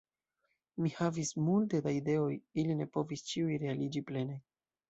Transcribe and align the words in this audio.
Mi 0.85 0.89
havis 0.99 1.33
multe 1.49 1.83
da 1.87 1.93
ideoj 1.97 2.31
ili 2.63 2.79
ne 2.83 2.91
povis 2.97 3.25
ĉiuj 3.31 3.63
realiĝi 3.67 4.07
plene. 4.11 4.41